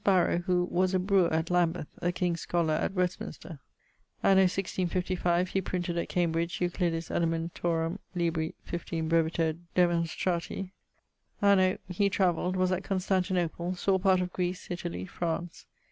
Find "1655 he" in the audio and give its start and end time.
4.49-5.61